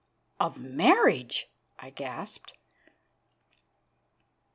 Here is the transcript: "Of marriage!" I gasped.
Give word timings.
"Of 0.39 0.57
marriage!" 0.57 1.47
I 1.77 1.91
gasped. 1.91 2.55